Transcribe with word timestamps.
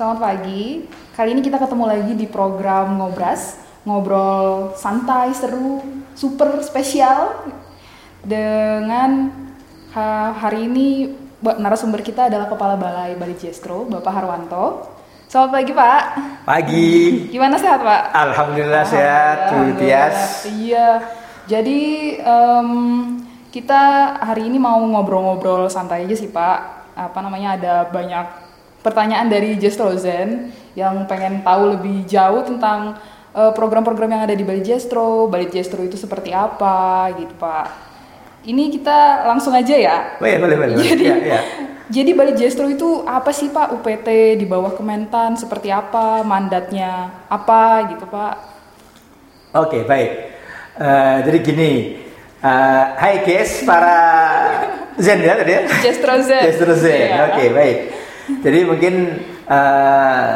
selamat 0.00 0.16
pagi. 0.16 0.88
Kali 1.12 1.36
ini 1.36 1.44
kita 1.44 1.60
ketemu 1.60 1.84
lagi 1.84 2.16
di 2.16 2.24
program 2.24 2.96
Ngobras, 2.96 3.60
ngobrol 3.84 4.72
santai, 4.72 5.36
seru, 5.36 5.84
super 6.16 6.64
spesial 6.64 7.36
dengan 8.24 9.28
ha- 9.92 10.32
hari 10.32 10.72
ini 10.72 11.12
narasumber 11.44 12.00
kita 12.00 12.32
adalah 12.32 12.48
Kepala 12.48 12.80
Balai 12.80 13.12
Bali 13.12 13.36
Jestro, 13.36 13.84
Bapak 13.92 14.08
Harwanto. 14.16 14.88
Selamat 15.28 15.60
pagi 15.60 15.72
Pak. 15.76 16.02
Pagi. 16.48 16.92
Gimana 17.36 17.60
sehat 17.60 17.84
Pak? 17.84 18.02
Alhamdulillah 18.16 18.84
sehat, 18.88 19.52
Bu. 19.52 19.76
Tias. 19.76 20.48
Iya. 20.48 21.04
Jadi 21.44 21.80
em, 22.24 22.68
kita 23.52 24.16
hari 24.16 24.48
ini 24.48 24.56
mau 24.56 24.80
ngobrol-ngobrol 24.80 25.68
santai 25.68 26.08
aja 26.08 26.16
sih 26.16 26.32
Pak. 26.32 26.88
Apa 26.96 27.20
namanya 27.20 27.60
ada 27.60 27.74
banyak 27.84 28.49
pertanyaan 28.80 29.28
dari 29.28 29.56
Jestrozen 29.56 30.52
yang 30.72 31.04
pengen 31.04 31.44
tahu 31.44 31.76
lebih 31.76 32.06
jauh 32.08 32.40
tentang 32.46 32.96
eh, 33.34 33.52
program-program 33.52 34.10
yang 34.10 34.22
ada 34.24 34.34
di 34.34 34.44
Bali 34.46 34.62
Jestro, 34.64 35.28
Bali 35.28 35.46
Jestro 35.48 35.84
itu 35.84 35.96
seperti 36.00 36.32
apa 36.32 37.10
gitu 37.16 37.34
Pak. 37.36 37.66
Ini 38.40 38.72
kita 38.72 39.28
langsung 39.28 39.52
aja 39.52 39.76
ya. 39.76 39.96
Boleh, 40.16 40.36
boleh, 40.40 40.56
boleh. 40.56 40.74
boleh. 40.80 40.86
Jadi, 40.88 41.04
Ya, 41.04 41.16
ya. 41.20 41.40
jadi 41.92 42.10
Bali 42.16 42.32
Jestro 42.32 42.66
itu 42.72 43.04
apa 43.04 43.36
sih 43.36 43.52
Pak? 43.52 43.76
UPT 43.76 44.40
di 44.40 44.46
bawah 44.48 44.72
Kementan 44.72 45.36
seperti 45.36 45.68
apa? 45.68 46.24
Mandatnya 46.24 47.12
apa 47.28 47.84
gitu 47.92 48.08
Pak? 48.08 48.34
Oke, 49.60 49.84
baik. 49.84 50.10
Eh, 50.80 51.16
jadi 51.28 51.38
gini, 51.44 51.72
eh, 52.40 52.84
hai 52.96 53.20
guys, 53.20 53.60
para 53.68 53.98
Zen 54.96 55.20
ya 55.20 55.36
tadi 55.36 55.52
ya? 55.52 55.62
Jestro 55.84 56.14
Zen. 56.24 56.42
Jestro 56.48 56.72
Zen. 56.72 56.96
Iya. 57.12 57.18
Oke, 57.28 57.44
baik. 57.52 57.78
Jadi 58.38 58.58
mungkin 58.62 58.94
eh, 59.50 60.34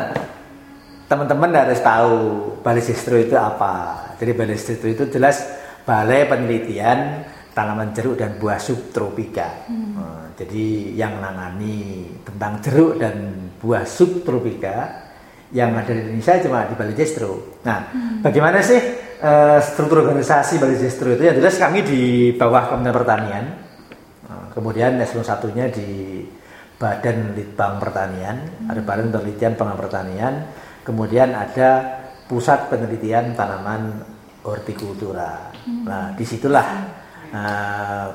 teman-teman 1.06 1.50
harus 1.55 1.78
tahu 1.78 2.14
Balai 2.61 2.83
Jestro 2.83 3.14
itu 3.14 3.39
apa. 3.39 4.11
Jadi 4.19 4.33
Balai 4.34 4.59
Jestro 4.59 4.91
itu 4.91 5.06
jelas 5.06 5.47
Balai 5.87 6.27
Penelitian 6.27 7.22
Tanaman 7.55 7.95
Jeruk 7.95 8.19
dan 8.19 8.34
Buah 8.42 8.59
Subtropika. 8.59 9.70
Eh, 9.70 10.25
jadi 10.34 10.65
yang 10.98 11.22
menangani 11.22 12.11
tentang 12.27 12.59
jeruk 12.59 12.98
dan 12.98 13.47
buah 13.62 13.87
subtropika 13.87 15.06
yang 15.55 15.70
ada 15.78 15.95
di 15.95 16.11
Indonesia 16.11 16.42
cuma 16.42 16.67
di 16.67 16.75
Balai 16.75 16.98
Jestro. 16.98 17.62
Nah, 17.62 17.95
bagaimana 18.19 18.59
sih 18.59 18.81
eh, 19.22 19.59
struktur 19.62 20.03
organisasi 20.03 20.59
Balai 20.59 20.75
Jestro 20.75 21.15
itu? 21.15 21.22
Ya 21.22 21.39
jelas 21.39 21.55
kami 21.55 21.87
di 21.87 22.34
bawah 22.34 22.75
Kementerian 22.75 22.98
Pertanian. 22.98 23.45
Nah, 24.27 24.50
kemudian 24.50 24.98
eselon 24.98 25.22
satunya 25.22 25.70
di 25.70 26.27
Badan 26.75 27.39
Litbang 27.39 27.78
Pertanian, 27.78 28.67
ada 28.67 28.80
Badan 28.83 29.14
Penelitian 29.14 29.55
Pangan 29.55 29.78
Pertanian, 29.78 30.34
kemudian 30.83 31.31
ada 31.31 32.03
Pusat 32.25 32.72
Penelitian 32.72 33.36
Tanaman 33.36 34.00
Hortikultura. 34.42 35.55
Nah, 35.84 36.12
di 36.16 36.25
situlah 36.27 36.66
eh, 37.31 38.06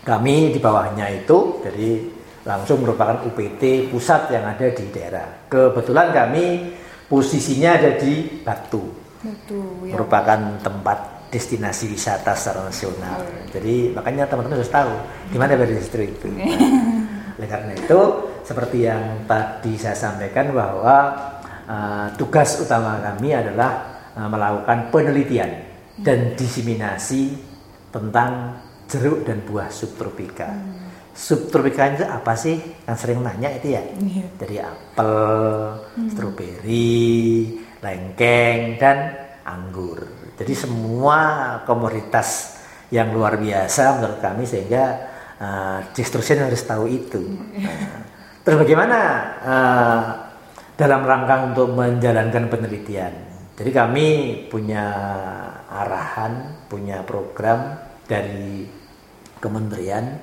kami 0.00 0.54
di 0.54 0.58
bawahnya 0.62 1.08
itu, 1.12 1.60
jadi 1.64 2.20
langsung 2.44 2.80
merupakan 2.80 3.20
UPT 3.26 3.92
pusat 3.92 4.32
yang 4.32 4.48
ada 4.48 4.70
di 4.72 4.84
daerah. 4.88 5.48
Kebetulan 5.50 6.08
kami 6.14 6.72
posisinya 7.10 7.76
ada 7.76 7.96
di 8.00 8.40
Batu, 8.40 8.84
Betul. 9.20 9.88
Ya. 9.88 9.98
merupakan 9.98 10.40
tempat 10.64 11.28
destinasi 11.30 11.92
wisata 11.92 12.34
secara 12.34 12.66
nasional. 12.66 13.22
Jadi 13.54 13.94
makanya 13.94 14.26
teman-teman 14.26 14.58
harus 14.58 14.72
tahu 14.72 14.92
di 15.30 15.38
mana 15.38 15.54
itu. 15.56 16.28
Oleh 17.40 17.48
karena 17.48 17.72
itu, 17.72 18.00
seperti 18.44 18.84
yang 18.84 19.24
tadi 19.24 19.72
saya 19.80 19.96
sampaikan 19.96 20.52
bahwa 20.52 20.96
uh, 21.64 22.12
tugas 22.20 22.60
utama 22.60 23.00
kami 23.00 23.32
adalah 23.32 23.80
uh, 24.12 24.28
melakukan 24.28 24.92
penelitian 24.92 25.48
dan 25.96 26.36
diseminasi 26.36 27.32
tentang 27.88 28.60
jeruk 28.92 29.24
dan 29.24 29.40
buah 29.48 29.72
subtropika. 29.72 30.52
Subtropika 31.16 31.96
itu 31.96 32.04
apa 32.04 32.36
sih? 32.36 32.60
Kan 32.84 33.00
sering 33.00 33.24
nanya 33.24 33.56
itu 33.56 33.72
ya. 33.72 33.88
Iya. 33.88 34.24
Dari 34.36 34.56
apel, 34.60 35.16
stroberi, 36.12 37.56
lengkeng 37.80 38.76
dan 38.76 39.16
anggur. 39.48 40.28
Jadi 40.36 40.52
semua 40.52 41.18
komoditas 41.64 42.60
yang 42.92 43.16
luar 43.16 43.40
biasa 43.40 43.96
menurut 43.96 44.20
kami 44.20 44.44
sehingga 44.44 45.09
uh, 45.40 45.80
Distrusen 45.96 46.44
harus 46.44 46.62
tahu 46.62 46.86
itu. 46.86 47.18
Nah, 47.56 48.04
terus 48.44 48.60
bagaimana 48.60 48.98
uh, 49.40 50.02
dalam 50.76 51.02
rangka 51.02 51.34
untuk 51.50 51.72
menjalankan 51.74 52.46
penelitian? 52.52 53.12
Jadi 53.56 53.70
kami 53.72 54.06
punya 54.48 54.86
arahan, 55.68 56.64
punya 56.68 57.04
program 57.04 57.76
dari 58.08 58.64
kementerian 59.40 60.16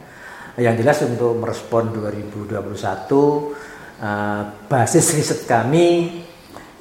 yang 0.58 0.74
jelas 0.74 1.06
untuk 1.06 1.38
merespon 1.38 1.94
2021 1.94 2.58
uh, 2.58 4.42
basis 4.66 5.14
riset 5.14 5.46
kami 5.46 6.18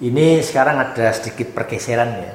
ini 0.01 0.41
sekarang 0.41 0.81
ada 0.81 1.13
sedikit 1.13 1.53
pergeseran 1.53 2.11
ya. 2.17 2.35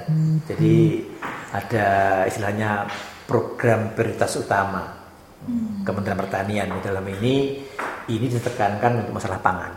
Jadi 0.53 1.01
ada 1.49 1.87
istilahnya 2.29 2.85
program 3.25 3.93
prioritas 3.97 4.37
utama 4.37 5.00
Kementerian 5.81 6.19
Pertanian 6.21 6.67
di 6.69 6.81
dalam 6.85 7.05
ini 7.17 7.57
ini 8.09 8.25
ditekankan 8.29 9.05
untuk 9.05 9.13
masalah 9.17 9.41
pangan. 9.41 9.73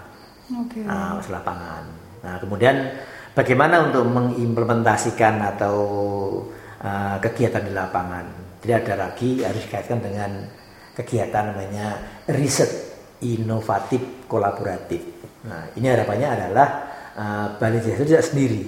Oke. 0.61 0.85
Nah, 0.85 1.17
masalah 1.17 1.41
pangan. 1.41 1.85
Nah, 2.21 2.35
kemudian 2.37 2.77
bagaimana 3.33 3.89
untuk 3.89 4.05
mengimplementasikan 4.09 5.41
atau 5.57 5.77
uh, 6.85 7.17
kegiatan 7.21 7.65
di 7.65 7.73
lapangan. 7.73 8.27
Jadi 8.61 8.73
ada 8.73 8.95
lagi 9.09 9.41
harus 9.45 9.61
dikaitkan 9.65 10.01
dengan 10.05 10.31
kegiatan 10.97 11.53
namanya 11.53 12.01
riset 12.29 12.71
inovatif 13.25 14.29
kolaboratif. 14.29 15.01
Nah, 15.49 15.69
ini 15.77 15.87
harapannya 15.89 16.29
adalah 16.29 16.69
uh, 17.17 17.47
Bali 17.57 17.81
Jasa 17.81 18.05
tidak 18.05 18.25
sendiri 18.25 18.65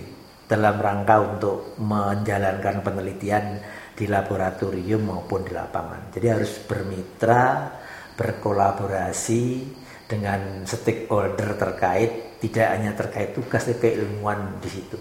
dalam 0.46 0.78
rangka 0.78 1.16
untuk 1.20 1.76
menjalankan 1.80 2.80
penelitian 2.80 3.60
di 3.96 4.04
laboratorium 4.04 5.08
maupun 5.08 5.48
di 5.48 5.56
lapangan. 5.56 6.12
Jadi 6.12 6.26
harus 6.28 6.60
bermitra, 6.68 7.72
berkolaborasi 8.12 9.44
dengan 10.04 10.62
stakeholder 10.68 11.56
terkait, 11.56 12.38
tidak 12.44 12.66
hanya 12.76 12.92
terkait 12.92 13.32
tugas 13.32 13.64
tapi 13.64 13.96
keilmuan 13.96 14.60
di 14.60 14.68
situ. 14.68 15.00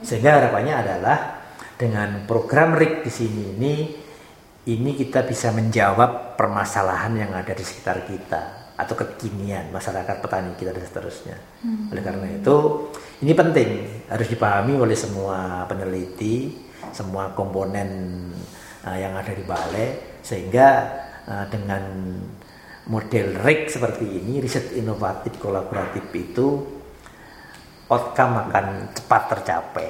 Sehingga 0.00 0.38
harapannya 0.40 0.74
adalah 0.78 1.18
dengan 1.74 2.24
program 2.24 2.78
RIK 2.78 3.04
di 3.04 3.12
sini 3.12 3.42
ini 3.58 3.74
ini 4.70 4.90
kita 4.94 5.26
bisa 5.26 5.50
menjawab 5.50 6.38
permasalahan 6.38 7.16
yang 7.16 7.32
ada 7.34 7.52
di 7.52 7.64
sekitar 7.64 8.04
kita 8.06 8.72
atau 8.80 8.96
kekinian 8.96 9.68
masyarakat 9.68 10.24
petani 10.24 10.56
kita 10.56 10.72
dan 10.72 10.84
seterusnya. 10.84 11.36
Oleh 11.92 12.00
karena 12.00 12.26
itu 12.32 12.88
ini 13.20 13.32
penting 13.36 13.70
harus 14.08 14.28
dipahami 14.28 14.76
oleh 14.80 14.96
semua 14.96 15.68
peneliti, 15.68 16.56
semua 16.92 17.32
komponen 17.32 17.88
uh, 18.84 18.98
yang 18.98 19.16
ada 19.16 19.32
di 19.32 19.44
balai 19.44 20.18
sehingga 20.20 20.68
uh, 21.26 21.46
dengan 21.48 21.82
model 22.90 23.38
RIK 23.40 23.60
seperti 23.70 24.06
ini 24.06 24.42
riset 24.42 24.74
inovatif 24.74 25.38
kolaboratif 25.38 26.04
itu 26.12 26.46
outcome 27.90 28.48
akan 28.48 28.94
cepat 28.94 29.22
tercapai. 29.36 29.88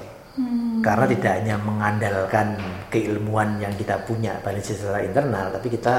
Karena 0.80 1.04
tidak 1.04 1.32
hanya 1.36 1.56
mengandalkan 1.60 2.56
keilmuan 2.88 3.60
yang 3.60 3.76
kita 3.76 4.00
punya 4.08 4.41
pada 4.41 4.56
secara 4.56 5.04
internal 5.04 5.53
tapi 5.53 5.68
kita 5.68 5.96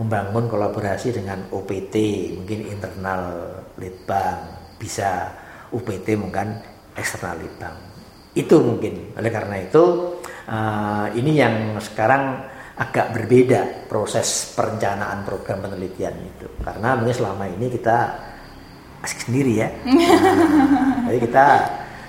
membangun 0.00 0.48
kolaborasi 0.48 1.12
dengan 1.12 1.44
OPT 1.52 1.94
mungkin 2.40 2.60
internal 2.72 3.52
litbang 3.76 4.40
bisa 4.80 5.28
UPT 5.68 6.16
mungkin 6.16 6.56
eksternal 6.96 7.36
litbang 7.36 7.76
itu 8.34 8.56
mungkin. 8.58 9.14
Oleh 9.14 9.30
karena 9.30 9.56
itu 9.62 9.82
eh, 10.48 11.06
ini 11.18 11.32
yang 11.36 11.76
sekarang 11.80 12.52
agak 12.74 13.14
berbeda 13.14 13.86
proses 13.86 14.50
perencanaan 14.56 15.22
program 15.22 15.62
penelitian 15.62 16.14
itu. 16.26 16.50
Karena 16.58 16.98
mungkin 16.98 17.14
selama 17.14 17.46
ini 17.46 17.70
kita 17.70 17.98
asik 19.04 19.30
sendiri 19.30 19.52
ya. 19.62 19.68
Nah, 21.04 21.12
jadi 21.12 21.20
kita 21.20 21.46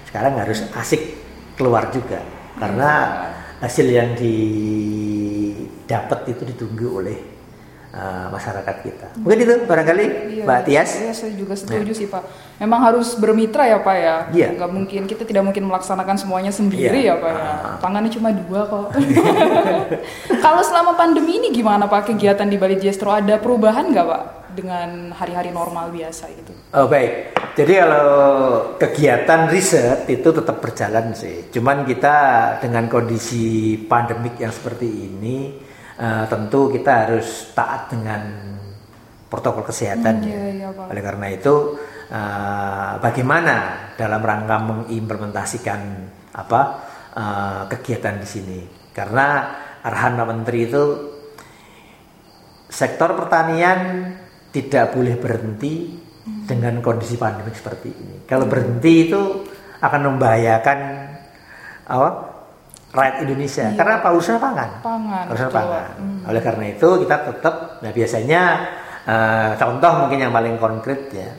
sekarang 0.08 0.40
harus 0.40 0.64
asik 0.72 1.20
keluar 1.60 1.92
juga. 1.92 2.24
Karena 2.56 2.92
hasil 3.60 3.92
yang 3.92 4.16
didapat 4.16 4.72
itu 6.32 6.48
ditunggu 6.48 6.88
oleh 7.04 7.35
uh, 7.94 8.28
masyarakat 8.34 8.76
kita. 8.82 9.08
Mungkin 9.22 9.40
itu 9.46 9.54
barangkali 9.68 10.06
Iya. 10.36 10.44
Mbak 10.48 10.60
Tias. 10.66 10.90
Iya, 10.98 11.12
saya 11.14 11.32
juga 11.36 11.54
setuju 11.54 11.92
sih 11.94 12.08
Pak. 12.10 12.24
Memang 12.64 12.80
harus 12.82 13.14
bermitra 13.20 13.68
ya 13.68 13.84
Pak 13.84 13.96
ya. 14.00 14.16
Iya. 14.32 14.48
Nggak 14.58 14.72
mungkin 14.72 15.02
kita 15.06 15.24
tidak 15.28 15.44
mungkin 15.46 15.68
melaksanakan 15.70 16.16
semuanya 16.18 16.50
sendiri 16.50 17.06
Iya. 17.06 17.20
ya 17.20 17.22
Pak 17.22 17.32
ya. 17.32 17.42
Ah. 17.44 17.76
Tangannya 17.84 18.12
cuma 18.14 18.30
dua 18.34 18.62
kok. 18.66 18.88
Kalau 20.46 20.62
selama 20.64 20.96
pandemi 20.96 21.38
ini 21.38 21.50
gimana 21.52 21.86
Pak 21.86 22.10
kegiatan 22.14 22.48
di 22.48 22.58
Bali 22.58 22.78
Jestro 22.80 23.12
ada 23.12 23.38
perubahan 23.38 23.92
nggak 23.92 24.08
Pak 24.08 24.24
dengan 24.56 25.12
hari-hari 25.12 25.52
normal 25.52 25.92
biasa 25.92 26.32
gitu. 26.32 26.56
Oh 26.72 26.88
baik, 26.88 27.36
jadi 27.60 27.84
kalau 27.84 28.08
kegiatan 28.80 29.52
riset 29.52 30.08
itu 30.08 30.32
tetap 30.32 30.64
berjalan 30.64 31.12
sih. 31.12 31.52
Cuman 31.52 31.84
kita 31.84 32.16
dengan 32.64 32.88
kondisi 32.88 33.76
pandemik 33.84 34.40
yang 34.40 34.56
seperti 34.56 34.88
ini, 34.88 35.60
uh, 36.00 36.26
tentu 36.28 36.72
kita 36.72 37.08
harus 37.08 37.52
taat 37.56 37.92
dengan 37.92 38.22
protokol 39.30 39.68
kesehatan 39.68 40.22
Hmm, 40.22 40.28
ya. 40.30 40.36
iya, 40.36 40.48
iya, 40.54 40.68
Pak. 40.72 40.92
Oleh 40.92 41.04
karena 41.04 41.28
itu, 41.34 41.54
uh, 42.12 42.92
bagaimana 43.02 43.56
dalam 44.00 44.22
rangka 44.22 44.58
mengimplementasikan 44.64 45.82
apa 46.36 46.62
uh, 47.16 47.62
kegiatan 47.68 48.22
di 48.22 48.28
sini? 48.28 48.60
Karena 48.96 49.52
arahan 49.84 50.20
Pak 50.20 50.28
Menteri 50.30 50.60
itu 50.64 50.84
sektor 52.70 53.16
pertanian 53.16 54.12
tidak 54.56 54.96
boleh 54.96 55.20
berhenti 55.20 56.00
dengan 56.26 56.80
kondisi 56.80 57.20
pandemi 57.20 57.52
seperti 57.54 57.90
ini. 57.92 58.16
Kalau 58.26 58.48
berhenti 58.48 58.94
itu 59.10 59.22
akan 59.84 60.02
membahayakan 60.16 60.80
apa? 61.86 62.35
Rakyat 62.96 63.16
Indonesia. 63.28 63.66
Iya. 63.68 63.78
Karena 63.78 63.94
apa 64.00 64.08
urusan 64.16 64.36
pangan? 64.40 64.70
Pangan, 64.80 65.26
Urusan 65.30 65.50
betul. 65.52 65.60
pangan. 65.60 65.92
Hmm. 66.00 66.30
Oleh 66.32 66.42
karena 66.42 66.66
itu 66.72 66.88
kita 67.04 67.16
tetap 67.28 67.56
nah 67.84 67.92
biasanya 67.92 68.42
eh, 69.06 69.52
contoh 69.60 69.92
mungkin 70.02 70.20
yang 70.24 70.34
paling 70.34 70.56
konkret 70.58 71.02
ya. 71.12 71.30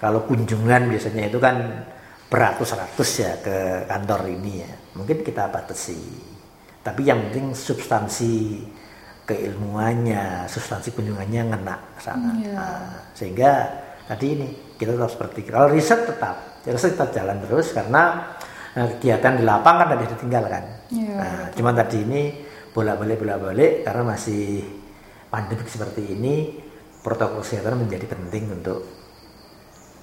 Kalau 0.00 0.24
kunjungan 0.24 0.88
biasanya 0.88 1.28
itu 1.28 1.36
kan 1.36 1.84
beratus-ratus 2.30 3.10
ya 3.20 3.32
ke 3.42 3.84
kantor 3.90 4.30
ini 4.30 4.64
ya. 4.64 4.72
Mungkin 4.96 5.20
kita 5.26 5.50
batasi. 5.50 5.98
Tapi 6.80 7.04
yang 7.04 7.28
penting 7.28 7.52
substansi 7.52 8.64
keilmuannya, 9.28 10.48
substansi 10.48 10.90
kunjungannya 10.96 11.42
ngena 11.52 11.76
sana. 12.00 12.30
Iya. 12.40 12.54
Nah, 12.56 12.90
sehingga 13.12 13.52
tadi 14.08 14.26
ini 14.34 14.48
kita 14.74 14.96
tetap 14.96 15.12
seperti 15.12 15.46
kalau 15.46 15.68
riset 15.70 16.08
tetap, 16.08 16.64
riset 16.64 16.96
tetap 16.96 17.12
jalan 17.12 17.36
terus 17.44 17.70
karena 17.76 18.34
kegiatan 18.74 19.38
di 19.40 19.44
lapangan 19.44 19.86
kan 19.90 19.96
tidak 19.98 20.10
ditinggalkan. 20.16 20.64
Iya, 20.90 21.14
nah, 21.18 21.42
cuman 21.54 21.74
tadi 21.74 21.96
ini 22.06 22.22
bolak-balik 22.70 23.18
bolak-balik 23.18 23.72
karena 23.82 24.02
masih 24.14 24.62
pandemi 25.30 25.66
seperti 25.66 26.02
ini 26.14 26.34
protokol 27.02 27.42
kesehatan 27.42 27.80
menjadi 27.82 28.06
penting 28.10 28.50
untuk 28.50 28.86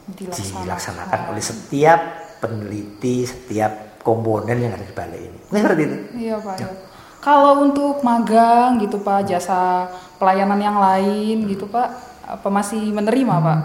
dilaksanakan 0.08 1.36
oleh 1.36 1.44
setiap 1.44 2.00
peneliti, 2.40 3.28
setiap 3.28 4.00
komponen 4.00 4.56
yang 4.56 4.72
ada 4.72 4.86
di 4.88 4.96
balai 4.96 5.20
ini. 5.20 5.40
Mungkin 5.52 5.64
seperti 5.68 5.84
itu. 5.84 5.98
Iya 6.16 6.36
Pak. 6.40 6.56
ya. 6.64 6.68
Kalau 7.18 7.54
untuk 7.60 8.00
magang 8.08 8.80
gitu 8.80 9.04
Pak, 9.04 9.28
jasa 9.28 9.92
pelayanan 10.16 10.60
yang 10.64 10.78
lain 10.80 11.44
gitu 11.50 11.68
Pak, 11.68 12.07
apa 12.28 12.48
masih 12.52 12.92
menerima 12.92 13.36
Pak? 13.40 13.60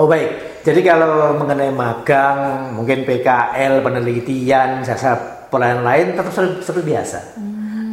Oh 0.00 0.08
baik, 0.08 0.64
jadi 0.64 0.80
kalau 0.80 1.36
mengenai 1.36 1.68
magang, 1.68 2.72
mungkin 2.72 3.04
PKL, 3.04 3.84
penelitian, 3.84 4.80
jasa 4.80 5.44
pelayanan 5.52 5.84
lain 5.84 6.06
tetap 6.16 6.32
seperti, 6.32 6.80
biasa. 6.88 7.18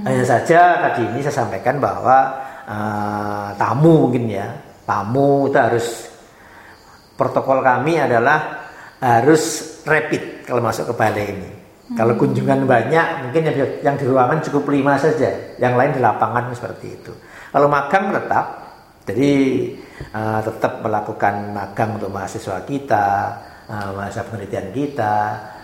Hanya 0.08 0.24
saja 0.24 0.60
tadi 0.88 1.04
ini 1.04 1.20
saya 1.20 1.44
sampaikan 1.44 1.84
bahwa 1.84 2.18
eh, 2.64 3.48
tamu 3.60 4.08
mungkin 4.08 4.32
ya, 4.32 4.48
tamu 4.88 5.52
itu 5.52 5.58
harus 5.60 5.88
protokol 7.20 7.60
kami 7.60 8.00
adalah 8.00 8.64
harus 9.04 9.76
rapid 9.84 10.48
kalau 10.48 10.64
masuk 10.64 10.92
ke 10.92 10.94
balai 10.96 11.28
ini. 11.28 11.52
Kalau 11.94 12.18
kunjungan 12.18 12.66
banyak, 12.66 13.30
mungkin 13.30 13.42
yang 13.46 13.56
di, 13.56 13.62
yang 13.86 13.94
di 13.94 14.06
ruangan 14.10 14.42
cukup 14.42 14.74
lima 14.74 14.98
saja, 14.98 15.54
yang 15.62 15.78
lain 15.78 15.94
di 15.94 16.02
lapangan 16.02 16.50
seperti 16.50 16.98
itu. 16.98 17.14
Kalau 17.54 17.70
magang 17.70 18.10
tetap, 18.10 18.46
jadi 19.06 19.32
eh, 20.02 20.40
tetap 20.44 20.82
melakukan 20.84 21.56
magang 21.56 22.00
untuk 22.00 22.12
mahasiswa 22.12 22.64
kita, 22.64 23.08
eh, 23.70 23.90
mahasiswa 23.96 24.26
penelitian 24.28 24.68
kita, 24.72 25.16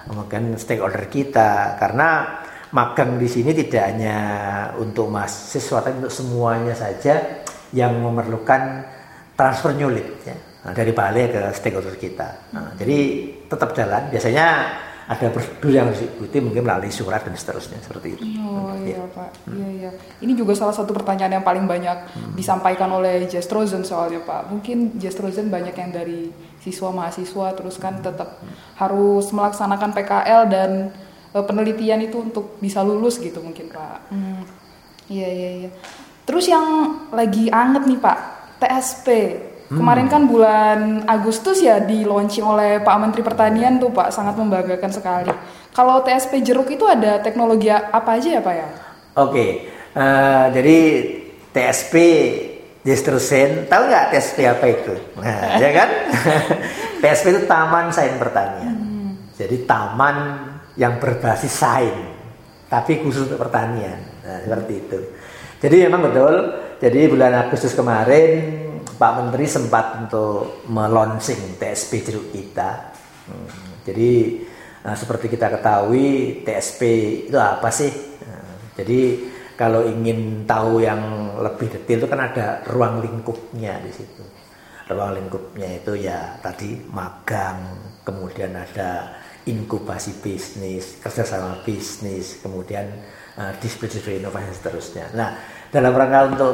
kemudian 0.07 0.43
stakeholder 0.57 1.05
kita, 1.07 1.77
karena 1.77 2.39
magang 2.71 3.19
di 3.19 3.27
sini 3.27 3.51
tidak 3.51 3.83
hanya 3.91 4.17
untuk 4.79 5.11
mahasiswa, 5.11 5.83
tapi 5.83 5.99
untuk 5.99 6.13
semuanya 6.13 6.71
saja 6.71 7.43
yang 7.75 7.99
memerlukan 7.99 8.87
transfer 9.35 9.75
nyulit 9.75 10.07
ya, 10.23 10.35
dari 10.71 10.91
balai 10.91 11.31
ke 11.31 11.41
stakeholder 11.55 11.95
kita. 11.99 12.51
Nah, 12.55 12.75
jadi 12.75 12.99
tetap 13.47 13.75
jalan. 13.75 14.07
Biasanya 14.11 14.47
ada 15.11 15.27
prosedur 15.27 15.75
yang 15.75 15.91
harus 15.91 16.07
diikuti 16.07 16.39
mungkin 16.39 16.63
melalui 16.63 16.87
surat 16.87 17.19
dan 17.27 17.35
seterusnya 17.35 17.83
seperti 17.83 18.15
itu. 18.15 18.23
Oh 18.47 18.71
iya 18.79 19.03
Pak, 19.11 19.29
iya 19.51 19.67
iya. 19.67 19.91
Ini 20.23 20.31
juga 20.39 20.55
salah 20.55 20.71
satu 20.71 20.95
pertanyaan 20.95 21.35
yang 21.35 21.43
paling 21.43 21.67
banyak 21.67 22.15
disampaikan 22.39 22.87
oleh 22.95 23.27
Jestrozen 23.27 23.83
soalnya 23.83 24.23
Pak. 24.23 24.47
Mungkin 24.47 24.95
Jestrozen 24.95 25.51
banyak 25.51 25.75
yang 25.75 25.91
dari 25.91 26.31
siswa 26.63 26.95
mahasiswa 26.95 27.51
terus 27.59 27.75
kan 27.75 27.99
tetap 27.99 28.39
harus 28.79 29.27
melaksanakan 29.35 29.91
PKL 29.91 30.41
dan 30.47 30.95
eh, 31.35 31.43
penelitian 31.43 31.99
itu 32.07 32.31
untuk 32.31 32.55
bisa 32.63 32.79
lulus 32.79 33.19
gitu 33.19 33.43
mungkin 33.43 33.67
Pak. 33.67 34.15
Hmm. 34.15 34.47
Iya 35.11 35.27
iya 35.27 35.49
iya. 35.67 35.69
Terus 36.23 36.47
yang 36.47 36.65
lagi 37.11 37.51
anget 37.51 37.83
nih 37.83 37.99
Pak, 37.99 38.17
TSP. 38.63 39.07
Kemarin 39.71 40.11
kan 40.11 40.27
bulan 40.27 41.07
Agustus 41.07 41.63
ya 41.63 41.79
di 41.79 42.03
launching 42.03 42.43
oleh 42.43 42.83
Pak 42.83 42.97
Menteri 42.99 43.23
Pertanian 43.23 43.79
tuh 43.79 43.87
Pak, 43.87 44.11
sangat 44.11 44.35
membanggakan 44.35 44.91
sekali. 44.91 45.31
Kalau 45.71 46.03
TSP 46.03 46.43
jeruk 46.43 46.67
itu 46.67 46.83
ada 46.83 47.23
teknologi 47.23 47.71
apa 47.71 48.19
aja 48.19 48.35
ya 48.35 48.41
Pak 48.43 48.55
ya? 48.55 48.67
Oke, 49.15 49.71
eh, 49.95 50.45
jadi 50.51 50.77
TSP 51.55 51.95
Destrosen, 52.83 53.71
tahu 53.71 53.87
nggak 53.87 54.11
TSP 54.11 54.37
apa 54.43 54.65
itu? 54.67 54.93
Nah, 55.23 55.55
ya 55.63 55.69
kan? 55.71 55.89
TSP 57.01 57.25
itu 57.31 57.41
Taman 57.47 57.95
Sains 57.95 58.19
Pertanian. 58.19 58.75
Jadi 59.39 59.63
taman 59.63 60.15
yang 60.77 60.99
berbasis 61.01 61.49
sains, 61.49 61.97
tapi 62.69 63.01
khusus 63.01 63.25
untuk 63.25 63.41
pertanian. 63.41 63.97
Nah, 64.21 64.37
seperti 64.43 64.73
itu. 64.77 64.99
Jadi 65.61 65.75
memang 65.89 66.11
betul. 66.11 66.35
Jadi 66.77 67.09
bulan 67.09 67.33
Agustus 67.37 67.73
kemarin 67.73 68.69
Pak 69.01 69.13
Menteri 69.17 69.49
sempat 69.49 69.97
untuk 69.97 70.61
meluncing 70.69 71.57
TSP 71.57 72.05
jeruk 72.05 72.29
kita. 72.29 72.93
Jadi 73.81 74.11
eh, 74.85 74.95
seperti 74.95 75.25
kita 75.25 75.49
ketahui 75.49 76.41
TSP 76.45 76.81
itu 77.25 77.37
apa 77.41 77.73
sih? 77.73 77.89
Nah, 78.21 78.69
jadi 78.77 79.01
kalau 79.57 79.89
ingin 79.89 80.45
tahu 80.45 80.85
yang 80.85 81.01
lebih 81.41 81.73
detail 81.73 82.05
itu 82.05 82.09
kan 82.09 82.21
ada 82.29 82.61
ruang 82.69 83.01
lingkupnya 83.01 83.81
di 83.81 83.89
situ. 83.89 84.21
Ruang 84.85 85.17
lingkupnya 85.17 85.81
itu 85.81 85.97
ya 85.97 86.37
tadi 86.37 86.77
magang, 86.93 87.57
kemudian 88.05 88.53
ada 88.53 89.17
inkubasi 89.49 90.21
bisnis, 90.21 91.01
kerjasama 91.01 91.65
bisnis, 91.65 92.37
kemudian 92.41 92.85
uh, 93.37 93.53
display-display 93.57 94.21
inovasi 94.21 94.45
dan 94.49 94.57
seterusnya. 94.57 95.05
Nah, 95.17 95.29
dalam 95.71 95.95
rangka 95.95 96.19
untuk 96.35 96.51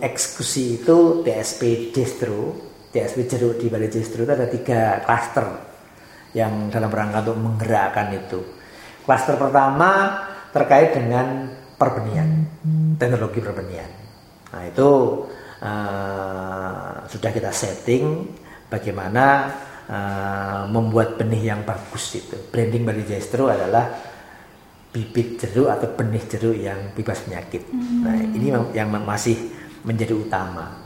mengeksekusi 0.00 0.80
itu 0.80 1.20
TSP 1.20 1.92
Distro, 1.92 2.56
TSP 2.88 3.28
Jeruk 3.28 3.60
di 3.60 3.68
Balai 3.68 3.92
Distro 3.92 4.24
itu 4.24 4.32
ada 4.32 4.48
tiga 4.48 5.04
klaster 5.04 5.46
yang 6.32 6.72
dalam 6.72 6.88
rangka 6.88 7.20
untuk 7.28 7.36
menggerakkan 7.36 8.08
itu. 8.16 8.40
Klaster 9.04 9.36
pertama 9.36 10.24
terkait 10.56 10.96
dengan 10.96 11.52
perbenihan, 11.76 12.48
teknologi 12.96 13.44
perbenihan. 13.44 13.92
Nah 14.56 14.62
itu 14.64 14.90
uh, 15.60 17.04
sudah 17.04 17.30
kita 17.30 17.52
setting 17.52 18.24
bagaimana 18.72 19.52
uh, 19.84 20.62
membuat 20.64 21.20
benih 21.20 21.52
yang 21.52 21.60
bagus 21.68 22.16
itu. 22.16 22.40
Branding 22.48 22.88
Bali 22.88 23.04
Jestro 23.04 23.52
adalah 23.52 24.08
bibit 24.90 25.38
jeruk 25.38 25.70
atau 25.70 25.92
benih 25.92 26.24
jeruk 26.24 26.56
yang 26.56 26.90
bebas 26.96 27.22
penyakit. 27.28 27.68
Nah 28.02 28.16
ini 28.16 28.48
yang 28.74 28.90
masih 28.90 29.59
menjadi 29.84 30.16
utama. 30.16 30.80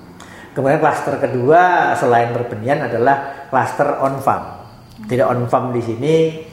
Kemudian 0.54 0.78
klaster 0.78 1.18
kedua 1.18 1.90
selain 1.98 2.30
perbenihan 2.30 2.86
adalah 2.86 3.50
klaster 3.50 3.98
on 3.98 4.22
farm. 4.22 4.62
Tidak 5.10 5.26
on 5.26 5.50
farm 5.50 5.74
di 5.74 5.82
sini 5.82 6.46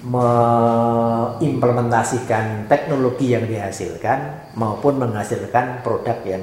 mengimplementasikan 0.00 2.64
teknologi 2.68 3.32
yang 3.36 3.44
dihasilkan 3.44 4.32
maupun 4.56 4.96
menghasilkan 5.00 5.82
produk 5.84 6.16
yang 6.24 6.40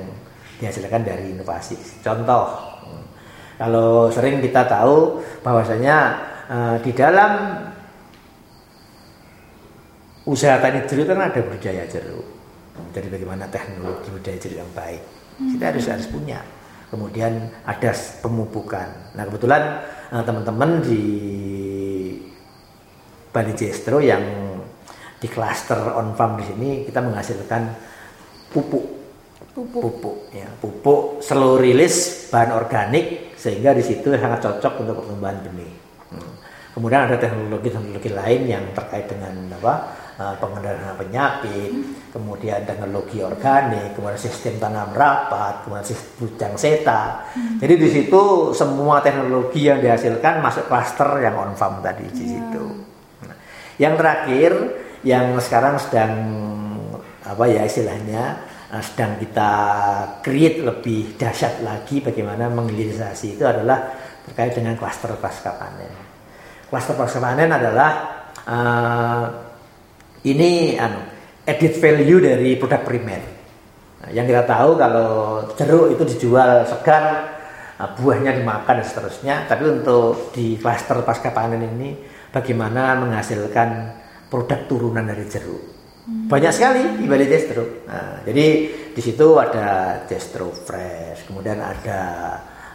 dihasilkan 0.58 1.06
dari 1.06 1.30
inovasi. 1.34 1.78
Contoh, 2.02 2.48
kalau 3.58 4.12
sering 4.14 4.42
kita 4.42 4.66
tahu 4.70 5.22
bahwasanya 5.42 6.18
eh, 6.50 6.78
di 6.86 6.92
dalam 6.94 7.58
usaha 10.30 10.62
tani 10.62 10.82
jeruk 10.86 11.08
kan 11.10 11.22
ada 11.30 11.42
budidaya 11.42 11.86
jeruk. 11.90 12.26
Jadi 12.94 13.10
bagaimana 13.10 13.50
teknologi 13.50 14.14
budidaya 14.14 14.38
jeruk 14.38 14.62
yang 14.62 14.70
baik. 14.78 15.17
Kita 15.38 15.64
harus 15.70 15.86
harus 15.86 16.08
punya. 16.10 16.42
Kemudian 16.90 17.52
ada 17.68 17.92
pemupukan. 18.24 19.14
Nah 19.14 19.24
kebetulan 19.28 19.62
eh, 20.12 20.24
teman-teman 20.24 20.82
di 20.82 21.04
Bali 23.30 23.54
Jestro 23.54 24.02
yang 24.02 24.24
di 25.18 25.28
klaster 25.30 25.98
on 25.98 26.14
farm 26.14 26.38
di 26.38 26.46
sini 26.46 26.70
kita 26.86 27.02
menghasilkan 27.02 27.74
pupuk 28.54 28.86
Pupuk. 29.58 29.82
pupuk 29.82 30.18
ya 30.38 30.46
pupuk 30.62 31.18
slow 31.26 31.58
release 31.58 32.30
bahan 32.30 32.54
organik 32.54 33.34
sehingga 33.34 33.74
di 33.74 33.82
situ 33.82 34.14
sangat 34.14 34.46
cocok 34.46 34.86
untuk 34.86 35.02
pertumbuhan 35.02 35.42
benih 35.42 35.74
Hmm. 36.08 36.34
kemudian 36.72 37.04
ada 37.04 37.20
teknologi-teknologi 37.20 38.16
lain 38.16 38.42
yang 38.48 38.64
terkait 38.72 39.12
dengan 39.12 39.52
apa 39.60 39.74
pengendalian 40.18 40.98
penyakit 40.98 41.72
kemudian 42.10 42.66
teknologi 42.66 43.22
organik 43.22 43.94
kemudian 43.94 44.18
sistem 44.18 44.58
tanam 44.58 44.90
rapat 44.98 45.62
kemudian 45.62 45.86
sistem 45.86 46.10
bujang 46.18 46.56
seta. 46.58 47.22
Jadi 47.62 47.74
di 47.78 47.90
situ 47.94 48.50
semua 48.58 48.98
teknologi 49.06 49.70
yang 49.70 49.78
dihasilkan 49.78 50.42
masuk 50.42 50.66
klaster 50.66 51.22
yang 51.22 51.38
on 51.38 51.54
farm 51.54 51.86
tadi 51.86 52.10
di 52.10 52.34
situ. 52.34 52.66
Nah, 53.30 53.38
yang 53.78 53.94
terakhir 53.94 54.52
yang 55.06 55.38
sekarang 55.38 55.78
sedang 55.78 56.14
apa 57.22 57.44
ya 57.46 57.62
istilahnya 57.62 58.42
eh, 58.74 58.82
sedang 58.82 59.22
kita 59.22 59.52
create 60.26 60.66
lebih 60.66 61.14
dahsyat 61.14 61.62
lagi 61.62 62.02
bagaimana 62.02 62.50
menghilirisasi 62.50 63.38
itu 63.38 63.46
adalah 63.46 63.94
terkait 64.26 64.58
dengan 64.58 64.74
klaster 64.74 65.14
pasca 65.22 65.54
panen. 65.54 65.94
Klaster 66.74 66.98
pasca 66.98 67.22
panen 67.22 67.54
adalah 67.54 67.92
eh, 68.50 69.26
ini 70.34 70.76
anu, 70.76 71.02
edit 71.48 71.80
value 71.80 72.20
dari 72.20 72.60
produk 72.60 72.82
primer. 72.84 73.22
Nah, 74.04 74.10
yang 74.12 74.28
kita 74.28 74.44
tahu 74.44 74.76
kalau 74.76 75.10
jeruk 75.56 75.96
itu 75.96 76.04
dijual 76.16 76.68
segar, 76.68 77.38
eh, 77.80 77.90
buahnya 77.96 78.36
dimakan 78.36 78.84
dan 78.84 78.88
seterusnya. 78.88 79.36
Tapi 79.48 79.64
untuk 79.68 80.36
di 80.36 80.60
klaster 80.60 81.00
pasca 81.08 81.32
panen 81.32 81.64
ini 81.64 81.96
bagaimana 82.34 83.00
menghasilkan 83.00 83.70
produk 84.28 84.60
turunan 84.68 85.08
dari 85.08 85.26
jeruk. 85.26 85.64
Banyak 86.08 86.52
sekali 86.56 87.04
di 87.04 87.06
balik 87.08 87.28
Jestro. 87.28 87.84
Nah, 87.84 88.24
jadi 88.24 88.48
di 88.96 89.02
situ 89.04 89.28
ada 89.36 90.00
Jestro 90.08 90.56
Fresh, 90.56 91.28
kemudian 91.28 91.60
ada 91.60 92.02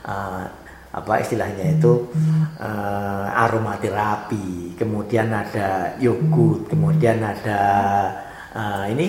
eh, 0.05 0.62
apa 0.93 1.25
istilahnya 1.25 1.81
itu 1.81 2.13
eh, 2.61 3.43
aromaterapi, 3.45 4.77
kemudian 4.77 5.33
ada 5.33 5.97
yogurt, 5.97 6.69
kemudian 6.69 7.25
ada 7.25 7.61
eh, 8.53 8.85
ini 8.93 9.07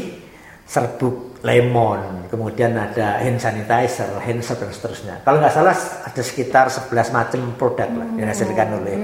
serbuk 0.63 1.43
lemon, 1.43 2.31
kemudian 2.31 2.71
ada 2.79 3.19
hand 3.19 3.35
sanitizer, 3.35 4.15
hand 4.23 4.39
soap 4.39 4.63
dan 4.63 4.71
seterusnya. 4.71 5.15
Kalau 5.27 5.43
nggak 5.43 5.53
salah 5.53 5.75
ada 6.07 6.21
sekitar 6.23 6.71
11 6.71 7.11
macam 7.11 7.41
produk 7.59 7.89
lah 7.91 8.07
yang 8.15 8.31
dihasilkan 8.31 8.69
oleh 8.79 8.97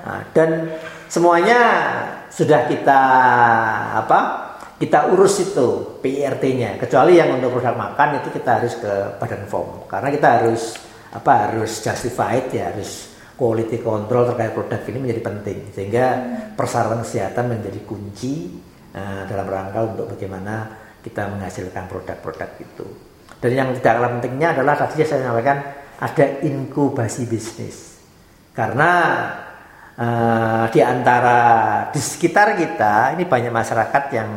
Nah, 0.00 0.24
dan 0.32 0.80
semuanya 1.12 1.60
sudah 2.32 2.64
kita 2.64 3.00
apa 4.00 4.18
kita 4.80 5.12
urus 5.12 5.44
itu 5.44 6.00
PIRT-nya 6.00 6.80
kecuali 6.80 7.20
yang 7.20 7.36
untuk 7.36 7.52
produk 7.52 7.76
makan 7.76 8.24
itu 8.24 8.32
kita 8.32 8.50
harus 8.56 8.80
ke 8.80 9.20
Badan 9.20 9.44
POM 9.44 9.84
karena 9.84 10.08
kita 10.08 10.28
harus 10.40 10.72
apa 11.10 11.50
harus 11.50 11.82
justified 11.82 12.54
ya 12.54 12.70
harus 12.70 13.10
quality 13.40 13.80
control 13.80 14.28
terkait 14.28 14.52
produk 14.52 14.80
ini 14.92 14.98
menjadi 15.00 15.22
penting. 15.24 15.58
Sehingga 15.72 16.06
persyaratan 16.52 17.00
kesehatan 17.00 17.44
menjadi 17.48 17.80
kunci 17.88 18.52
eh, 18.92 19.22
dalam 19.24 19.48
rangka 19.48 19.80
untuk 19.96 20.12
bagaimana 20.12 20.76
kita 21.00 21.32
menghasilkan 21.32 21.88
produk-produk 21.88 22.50
itu. 22.60 22.86
Dan 23.40 23.50
yang 23.56 23.68
tidak 23.72 23.96
kalah 23.96 24.12
pentingnya 24.20 24.52
adalah 24.52 24.76
tadi 24.76 25.00
saya 25.00 25.24
sampaikan 25.24 25.64
ada 25.96 26.26
inkubasi 26.44 27.24
bisnis. 27.24 27.96
Karena 28.52 28.92
eh, 29.96 30.64
di 30.68 30.80
antara 30.84 31.38
di 31.88 32.00
sekitar 32.00 32.60
kita 32.60 33.16
ini 33.16 33.24
banyak 33.24 33.48
masyarakat 33.48 34.04
yang 34.12 34.30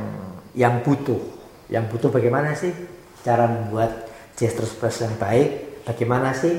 yang 0.55 0.79
butuh, 0.79 1.19
yang 1.67 1.91
butuh 1.91 2.07
bagaimana 2.07 2.55
sih 2.55 2.71
cara 3.19 3.51
membuat 3.51 4.07
gesture 4.39 4.63
express 4.63 5.03
yang 5.03 5.15
baik, 5.19 5.72
bagaimana 5.83 6.31
sih 6.35 6.55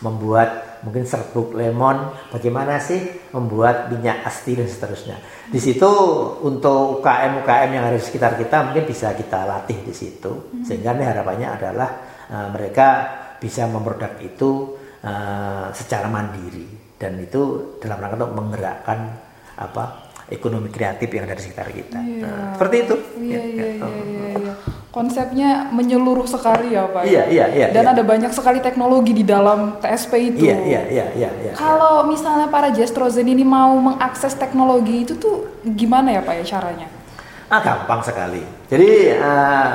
membuat 0.00 0.80
mungkin 0.86 1.02
serbuk 1.02 1.58
lemon, 1.58 2.14
bagaimana 2.30 2.78
sih 2.78 3.02
membuat 3.34 3.90
minyak 3.90 4.22
asti 4.22 4.54
dan 4.54 4.70
seterusnya. 4.70 5.18
Di 5.50 5.58
situ 5.58 5.90
untuk 6.46 7.02
UKM 7.02 7.42
UKM 7.42 7.70
yang 7.74 7.84
ada 7.90 7.98
di 7.98 8.04
sekitar 8.04 8.38
kita 8.38 8.70
mungkin 8.70 8.86
bisa 8.86 9.10
kita 9.18 9.42
latih 9.42 9.82
di 9.82 9.90
situ, 9.90 10.54
sehingga 10.62 10.94
ini 10.94 11.02
harapannya 11.02 11.48
adalah 11.50 11.90
eh, 12.30 12.48
mereka 12.54 12.88
bisa 13.42 13.66
memproduk 13.66 14.22
itu 14.22 14.78
eh, 15.02 15.66
secara 15.74 16.06
mandiri 16.06 16.94
dan 16.94 17.18
itu 17.18 17.74
dalam 17.82 17.98
rangka 17.98 18.26
untuk 18.26 18.34
menggerakkan 18.38 18.98
apa 19.58 19.84
ekonomi 20.30 20.68
kreatif 20.70 21.08
yang 21.10 21.24
ada 21.26 21.34
di 21.34 21.42
sekitar 21.42 21.68
kita. 21.72 21.98
Iya. 21.98 22.22
Nah, 22.22 22.48
seperti 22.54 22.76
itu. 22.84 22.94
Iya, 23.18 23.38
Ya, 23.38 23.42
iya, 23.42 23.66
ya. 23.66 23.66
iya, 23.74 24.02
iya, 24.04 24.26
iya. 24.38 24.47
Konsepnya 24.88 25.68
menyeluruh 25.68 26.24
sekali 26.24 26.72
ya 26.72 26.88
Pak. 26.88 27.04
Iya, 27.04 27.28
iya, 27.28 27.46
iya, 27.52 27.66
Dan 27.76 27.84
iya. 27.84 27.92
ada 27.92 28.02
banyak 28.02 28.32
sekali 28.32 28.64
teknologi 28.64 29.12
di 29.12 29.20
dalam 29.20 29.76
TSP 29.84 30.32
itu. 30.32 30.48
Iya, 30.48 30.56
iya, 30.64 30.82
iya, 30.88 31.06
iya, 31.12 31.30
iya. 31.44 31.52
Kalau 31.52 32.08
misalnya 32.08 32.48
para 32.48 32.72
Jestrozen 32.72 33.28
ini 33.28 33.44
mau 33.44 33.76
mengakses 33.76 34.32
teknologi 34.40 35.04
itu 35.04 35.12
tuh 35.20 35.60
gimana 35.76 36.16
ya 36.16 36.24
Pak 36.24 36.40
ya 36.40 36.44
caranya? 36.56 36.88
Ah, 37.52 37.60
gampang 37.60 38.00
sekali. 38.00 38.40
Jadi 38.72 39.12
eh, 39.12 39.72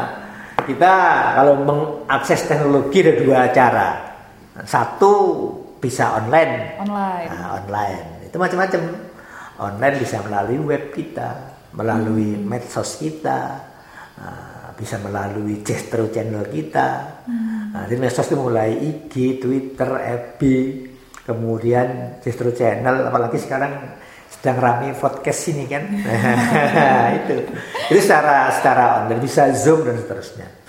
kita 0.65 0.93
kalau 1.37 1.61
mengakses 1.61 2.49
teknologi 2.49 2.97
ada 3.05 3.13
dua 3.13 3.39
cara. 3.53 3.89
Satu 4.65 5.13
bisa 5.77 6.17
online. 6.17 6.81
Online. 6.81 7.29
Nah, 7.29 7.47
online 7.61 8.05
itu 8.25 8.37
macam-macam. 8.41 8.81
Online 9.61 9.95
bisa 10.01 10.17
melalui 10.25 10.57
web 10.57 10.89
kita, 10.89 11.53
melalui 11.77 12.33
medsos 12.41 12.97
kita, 12.97 13.61
nah, 14.17 14.52
bisa 14.75 14.99
melalui 14.99 15.61
gesture 15.61 16.09
channel 16.09 16.45
kita. 16.49 16.87
Nah, 17.73 17.85
di 17.89 17.95
medsos 17.97 18.27
itu 18.27 18.37
mulai 18.37 18.73
IG, 18.73 19.39
Twitter, 19.41 19.89
FB, 19.97 20.41
kemudian 21.25 22.19
gesture 22.21 22.53
channel, 22.53 23.07
apalagi 23.07 23.39
sekarang 23.39 23.95
sedang 24.27 24.57
rame 24.59 24.91
podcast 24.97 25.41
ini 25.53 25.65
kan. 25.69 25.83
Nah, 25.87 27.07
itu. 27.23 27.35
Itu 27.93 27.99
secara 28.01 28.51
secara 28.51 29.03
online 29.05 29.21
bisa 29.23 29.49
Zoom 29.55 29.87
dan 29.87 29.97
seterusnya. 29.97 30.63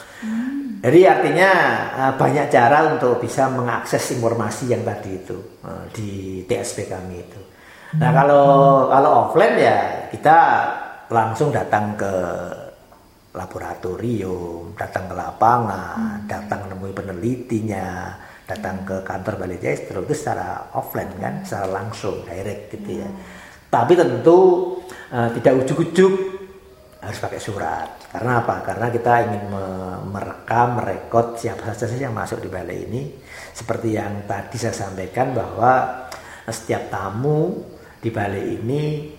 Jadi 0.84 1.00
artinya 1.08 1.50
eh, 1.96 2.12
banyak 2.12 2.46
cara 2.52 2.92
untuk 2.92 3.16
bisa 3.16 3.48
mengakses 3.48 4.04
informasi 4.20 4.68
yang 4.68 4.84
tadi 4.84 5.16
itu 5.16 5.36
eh, 5.64 5.84
di 5.96 6.10
TSP 6.44 6.92
kami 6.92 7.24
itu. 7.24 7.40
Nah 7.94 8.10
kalau 8.10 8.46
kalau 8.90 9.10
offline 9.24 9.56
ya 9.56 9.78
kita 10.12 10.36
langsung 11.08 11.54
datang 11.54 11.96
ke 11.96 12.12
laboratorium, 13.34 14.78
datang 14.78 15.10
ke 15.10 15.14
lapangan, 15.18 16.22
datang 16.30 16.70
menemui 16.70 16.94
penelitinya, 16.94 18.14
datang 18.46 18.86
ke 18.86 19.02
kantor 19.02 19.42
Balai 19.42 19.58
Jestro 19.58 20.06
itu 20.06 20.14
secara 20.14 20.70
offline 20.70 21.10
kan, 21.18 21.42
secara 21.42 21.82
langsung 21.82 22.22
direct 22.22 22.70
gitu 22.78 23.02
ya. 23.02 23.10
Tapi 23.68 23.92
tentu 23.98 24.38
eh, 25.10 25.28
tidak 25.34 25.66
ujuk-ujuk 25.66 26.14
harus 27.02 27.20
pakai 27.20 27.40
surat. 27.42 27.88
Karena 28.08 28.40
apa? 28.40 28.62
Karena 28.62 28.86
kita 28.88 29.12
ingin 29.28 29.44
me- 29.50 30.00
merekam, 30.14 30.78
merekod 30.78 31.36
siapa 31.36 31.74
saja 31.74 31.90
sih 31.90 32.00
yang 32.00 32.14
masuk 32.14 32.38
di 32.38 32.48
balai 32.48 32.86
ini. 32.86 33.02
Seperti 33.50 33.98
yang 33.98 34.24
tadi 34.30 34.56
saya 34.56 34.72
sampaikan 34.72 35.34
bahwa 35.34 36.06
setiap 36.46 36.88
tamu 36.88 37.66
di 37.98 38.14
balai 38.14 38.56
ini 38.62 39.10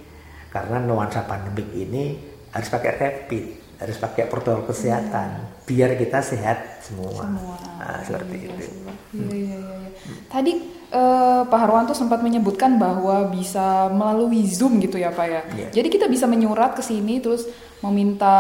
karena 0.50 0.80
nuansa 0.80 1.28
pandemik 1.28 1.68
ini 1.76 2.16
harus 2.56 2.70
pakai 2.72 2.92
rapid, 2.96 3.65
harus 3.76 3.98
pakai 4.00 4.32
protokol 4.32 4.72
kesehatan 4.72 5.60
biar 5.68 6.00
kita 6.00 6.24
sehat 6.24 6.80
semua. 6.80 7.28
Semua. 7.28 7.56
Nah, 7.82 8.00
seperti 8.06 8.36
Iya, 8.38 8.48
itu. 8.48 8.64
Iya, 8.64 9.34
iya, 9.36 9.58
iya, 9.58 9.58
iya. 9.60 9.90
Tadi 10.32 10.52
eh, 10.96 11.42
Pak 11.44 11.60
Harwanto 11.60 11.92
sempat 11.92 12.22
menyebutkan 12.24 12.78
bahwa 12.80 13.28
bisa 13.28 13.92
melalui 13.92 14.48
Zoom 14.48 14.80
gitu 14.80 14.96
ya 14.96 15.12
Pak 15.12 15.28
ya. 15.28 15.42
Iya. 15.52 15.68
Jadi 15.82 15.88
kita 15.92 16.06
bisa 16.08 16.30
menyurat 16.30 16.78
ke 16.78 16.84
sini 16.86 17.20
terus 17.20 17.50
meminta 17.84 18.34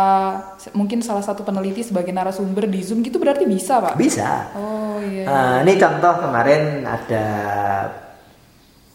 mungkin 0.71 1.03
salah 1.03 1.21
satu 1.21 1.43
peneliti 1.43 1.83
sebagai 1.83 2.15
narasumber 2.15 2.65
di 2.71 2.79
Zoom 2.85 3.03
gitu 3.03 3.19
berarti 3.19 3.43
bisa 3.43 3.83
Pak? 3.83 3.93
Bisa. 3.99 4.55
Oh 4.55 5.01
iya. 5.03 5.25
Eh, 5.27 5.57
ini 5.67 5.73
contoh 5.75 6.13
kemarin 6.23 6.87
ada 6.87 7.25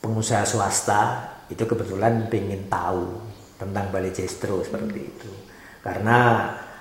pengusaha 0.00 0.48
swasta 0.48 1.28
itu 1.52 1.66
kebetulan 1.66 2.30
pengen 2.30 2.70
tahu 2.70 3.18
tentang 3.60 3.92
Bali 3.92 4.08
Jestro 4.14 4.64
seperti 4.64 5.00
itu. 5.04 5.30
Karena 5.80 6.18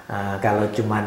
eh, 0.06 0.36
kalau 0.40 0.68
cuman 0.70 1.06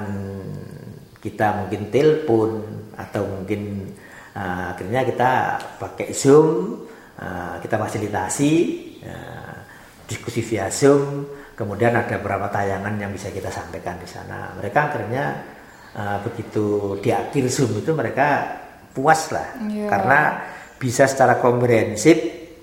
kita 1.22 1.62
mungkin 1.62 1.92
telepon 1.92 2.50
atau 2.96 3.22
mungkin 3.24 3.92
eh, 4.34 4.64
akhirnya 4.72 5.00
kita 5.06 5.30
pakai 5.78 6.10
Zoom, 6.12 6.82
eh, 7.16 7.54
kita 7.60 7.76
fasilitasi 7.78 8.52
eh, 9.04 9.54
diskusi 10.08 10.40
via 10.42 10.66
Zoom, 10.68 11.24
kemudian 11.54 11.94
ada 11.94 12.16
beberapa 12.18 12.48
tayangan 12.48 12.96
yang 12.98 13.12
bisa 13.12 13.28
kita 13.30 13.48
sampaikan 13.48 13.96
di 14.00 14.08
sana. 14.08 14.56
Mereka 14.58 14.78
akhirnya 14.92 15.24
eh, 15.94 16.18
begitu 16.24 16.96
di 16.98 17.12
akhir 17.12 17.44
Zoom 17.48 17.80
itu 17.80 17.92
mereka 17.92 18.58
puas 18.92 19.32
lah 19.32 19.56
Iya. 19.72 19.88
karena 19.88 20.20
bisa 20.76 21.08
secara 21.08 21.40
komprehensif 21.40 22.18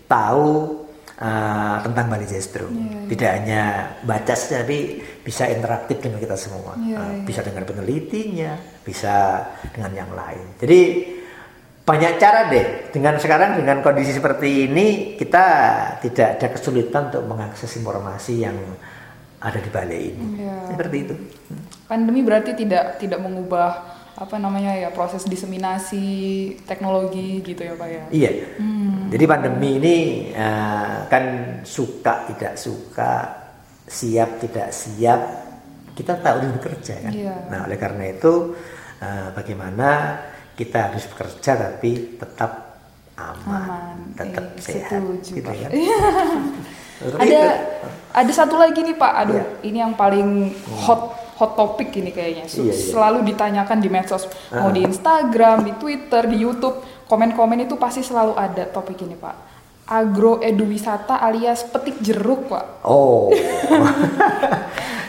tahu 0.06 0.78
uh, 1.20 1.78
tentang 1.84 2.06
Bali 2.08 2.26
Jestro. 2.26 2.68
Iya, 2.72 2.80
iya. 2.80 3.00
Tidak 3.12 3.30
hanya 3.30 3.62
baca 4.08 4.34
saja, 4.34 4.64
tapi 4.64 5.04
bisa 5.22 5.46
interaktif 5.52 6.00
dengan 6.00 6.20
kita 6.24 6.36
semua. 6.40 6.74
Uh, 6.80 6.88
iya. 6.88 7.00
Bisa 7.28 7.44
dengan 7.44 7.64
penelitinya, 7.68 8.52
bisa 8.82 9.46
dengan 9.76 9.92
yang 9.94 10.12
lain. 10.16 10.48
Jadi 10.58 10.80
banyak 11.84 12.14
cara 12.22 12.48
deh. 12.48 12.66
Dengan 12.94 13.18
sekarang 13.20 13.60
dengan 13.60 13.84
kondisi 13.84 14.16
seperti 14.16 14.70
ini 14.70 15.18
kita 15.20 15.46
tidak 16.06 16.40
ada 16.40 16.48
kesulitan 16.54 17.10
untuk 17.14 17.24
mengakses 17.28 17.70
informasi 17.78 18.34
yang 18.46 18.58
ada 19.40 19.60
di 19.60 19.70
Bali 19.72 20.00
ini. 20.14 20.26
Iya. 20.44 20.56
Seperti 20.76 20.98
itu. 21.04 21.16
Pandemi 21.88 22.22
berarti 22.22 22.54
tidak 22.54 23.02
tidak 23.02 23.20
mengubah 23.24 23.99
apa 24.20 24.36
namanya 24.36 24.76
ya 24.76 24.90
proses 24.92 25.24
diseminasi 25.24 26.04
teknologi 26.68 27.40
gitu 27.40 27.64
ya 27.64 27.74
Pak 27.80 27.88
ya. 27.88 28.04
Iya. 28.12 28.32
Hmm. 28.60 29.08
Jadi 29.08 29.24
pandemi 29.24 29.80
ini 29.80 29.98
eh, 30.36 30.98
kan 31.08 31.24
suka 31.64 32.28
tidak 32.28 32.60
suka, 32.60 33.14
siap 33.88 34.44
tidak 34.44 34.76
siap, 34.76 35.22
kita 35.96 36.20
udah 36.20 36.52
bekerja 36.60 36.96
kan. 37.08 37.12
Iya. 37.16 37.36
Nah 37.48 37.64
oleh 37.64 37.80
karena 37.80 38.12
itu 38.12 38.60
eh, 39.00 39.28
bagaimana 39.32 39.90
kita 40.60 40.92
harus 40.92 41.08
bekerja 41.08 41.52
tapi 41.56 42.20
tetap 42.20 42.52
aman, 43.16 43.48
Aman. 43.48 43.98
tetap 44.20 44.46
Iya, 44.60 44.64
sehat, 44.64 45.00
setuju, 45.00 45.32
gitu 45.40 45.52
kan. 45.52 45.72
Ada 47.00 47.24
itu. 47.24 47.40
ada 48.12 48.32
satu 48.32 48.56
lagi 48.56 48.80
nih 48.80 48.94
Pak. 48.94 49.14
Aduh, 49.16 49.36
Iya. 49.36 49.46
ini 49.64 49.78
yang 49.80 49.94
paling 49.94 50.52
hot 50.84 51.02
hot 51.36 51.56
topik 51.56 51.96
ini 51.96 52.12
kayaknya. 52.12 52.44
Iya, 52.46 52.64
iya. 52.66 52.74
Selalu 52.76 53.24
ditanyakan 53.26 53.80
di 53.80 53.88
medsos, 53.88 54.28
mau 54.52 54.68
Ah. 54.68 54.76
di 54.76 54.84
Instagram, 54.84 55.64
di 55.64 55.72
Twitter, 55.74 56.28
di 56.28 56.38
YouTube, 56.38 56.76
komen-komen 57.06 57.64
itu 57.64 57.76
pasti 57.76 58.02
selalu 58.02 58.36
ada 58.36 58.66
topik 58.66 59.00
ini 59.00 59.16
Pak. 59.16 59.36
Agroeduwisata 59.90 61.18
alias 61.18 61.66
petik 61.66 61.98
jeruk 62.00 62.46
Pak. 62.48 62.84
Oh, 62.84 63.32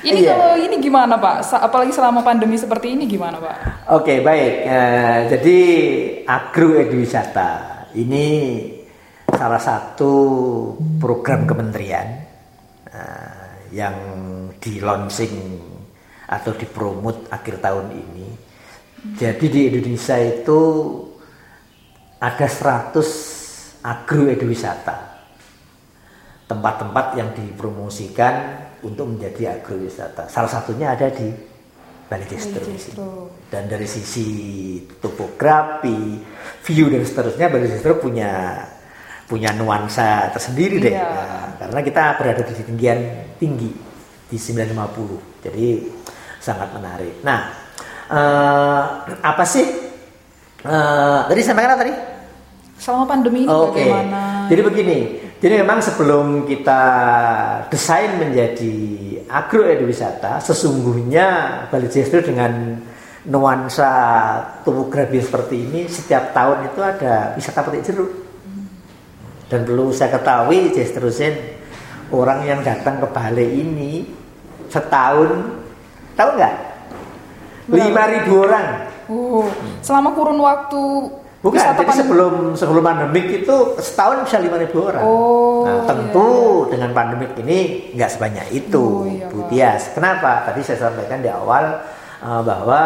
Ini 0.01 0.25
Iya. 0.25 0.33
kalau 0.33 0.57
ini 0.57 0.81
gimana 0.81 1.21
Pak? 1.21 1.53
Apalagi 1.53 1.93
selama 1.93 2.25
pandemi 2.25 2.57
seperti 2.57 2.97
ini 2.97 3.05
gimana 3.05 3.37
Pak? 3.37 3.57
Oke 3.93 4.25
baik. 4.25 4.53
Eh, 4.65 5.19
jadi 5.29 5.59
agroeduwisata 6.25 7.51
ini 7.93 8.25
salah 9.41 9.57
satu 9.57 10.13
program 11.01 11.49
kementerian 11.49 12.29
eh, 12.93 13.73
yang 13.73 13.97
di 14.61 14.85
launching 14.85 15.57
atau 16.29 16.53
dipromot 16.53 17.33
akhir 17.33 17.65
tahun 17.65 17.89
ini. 17.89 18.29
Jadi 19.17 19.47
di 19.49 19.61
Indonesia 19.73 20.21
itu 20.21 20.61
ada 22.21 22.45
100 22.45 23.81
agroeduwisata 23.81 24.97
tempat-tempat 26.45 27.07
yang 27.17 27.33
dipromosikan 27.33 28.61
untuk 28.85 29.09
menjadi 29.09 29.57
agrowisata. 29.57 30.29
Salah 30.29 30.53
satunya 30.53 30.93
ada 30.93 31.09
di 31.09 31.33
Bali. 32.13 32.29
Distro. 32.29 33.41
Dan 33.49 33.73
dari 33.73 33.89
sisi 33.89 34.29
topografi, 35.01 36.21
view 36.69 36.93
dan 36.93 37.09
seterusnya 37.09 37.49
Bali 37.49 37.71
Distro 37.71 37.97
punya 37.97 38.61
punya 39.31 39.55
nuansa 39.55 40.35
tersendiri 40.35 40.83
deh. 40.83 40.91
Iya. 40.91 41.07
Nah, 41.07 41.49
karena 41.63 41.81
kita 41.87 42.03
berada 42.19 42.43
di 42.43 42.55
ketinggian 42.59 42.99
tinggi 43.39 43.71
di 44.27 44.37
950. 44.37 45.47
Jadi 45.47 45.67
sangat 46.43 46.75
menarik. 46.75 47.23
Nah, 47.23 47.55
eh, 48.11 48.83
apa 49.23 49.45
sih? 49.47 49.67
Eh, 50.61 51.21
tadi 51.31 51.41
sampaikan 51.47 51.79
apa 51.79 51.81
tadi? 51.87 51.95
Selama 52.75 53.05
pandemi 53.07 53.47
ini 53.47 53.53
Oke. 53.53 53.79
bagaimana? 53.79 54.51
Jadi 54.51 54.61
begini. 54.67 54.99
Jadi 55.41 55.55
memang 55.57 55.81
sebelum 55.81 56.45
kita 56.45 56.83
desain 57.73 58.21
menjadi 58.21 58.77
agroeduwisata, 59.25 60.37
sesungguhnya 60.43 61.27
Bali 61.73 61.89
Jestro 61.89 62.21
dengan 62.21 62.77
nuansa 63.25 63.93
topografi 64.65 65.21
seperti 65.21 65.57
ini 65.61 65.81
setiap 65.89 66.33
tahun 66.37 66.73
itu 66.73 66.81
ada 66.85 67.33
wisata 67.37 67.61
petik 67.65 67.85
jeruk. 67.89 68.11
Dan 69.51 69.67
perlu 69.67 69.91
saya 69.91 70.15
ketahui 70.15 70.71
Jestrosen 70.71 71.35
orang 72.15 72.47
yang 72.47 72.63
datang 72.63 73.03
ke 73.03 73.07
Bali 73.11 73.47
ini 73.51 74.07
setahun 74.71 75.31
tahu 76.15 76.31
nggak? 76.39 76.55
Berapa? 77.67 78.23
5000 78.31 78.47
orang. 78.47 78.67
Oh, 79.11 79.51
selama 79.83 80.15
kurun 80.15 80.39
waktu 80.39 80.83
Bukan, 81.41 81.57
jadi 81.57 82.05
sebelum 82.05 82.53
sebelum 82.53 82.85
pandemik 82.85 83.43
itu 83.43 83.57
setahun 83.81 84.29
bisa 84.29 84.45
5000 84.45 84.77
orang. 84.77 85.03
Oh, 85.09 85.65
nah, 85.65 85.89
tentu 85.89 86.69
dengan 86.69 86.93
pandemik 86.93 87.33
ini 87.41 87.91
nggak 87.97 88.11
sebanyak 88.13 88.47
itu, 88.53 88.85
Oh, 88.85 89.09
iya, 89.09 89.25
Bu. 89.25 89.49
Tias. 89.49 89.97
Kenapa? 89.97 90.45
Tadi 90.45 90.61
saya 90.61 90.93
sampaikan 90.93 91.25
di 91.25 91.33
awal 91.33 91.81
eh, 92.21 92.43
bahwa 92.45 92.81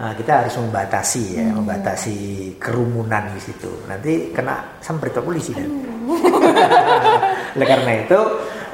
eh, 0.00 0.14
kita 0.18 0.32
harus 0.44 0.54
membatasi 0.58 1.24
ya, 1.38 1.44
Hmm, 1.44 1.62
membatasi 1.62 2.16
kerumunan 2.58 3.30
di 3.34 3.40
situ. 3.40 3.70
Nanti 3.86 4.34
kena 4.34 4.78
sampai 4.80 5.08
ke 5.10 5.20
polisi 5.20 5.54
kan. 5.54 5.66
Oleh 7.54 7.66
karena 7.66 7.92
itu 8.02 8.20